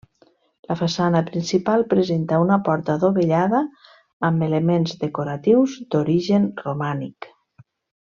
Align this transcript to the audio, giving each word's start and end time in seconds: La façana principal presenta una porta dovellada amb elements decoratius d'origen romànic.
La 0.69 0.77
façana 0.77 1.19
principal 1.27 1.83
presenta 1.91 2.39
una 2.45 2.57
porta 2.69 2.97
dovellada 3.05 3.61
amb 4.33 4.49
elements 4.51 4.99
decoratius 5.07 5.81
d'origen 5.93 6.53
romànic. 6.67 7.33